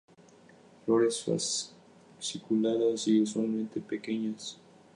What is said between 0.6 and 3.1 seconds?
Flores fasciculadas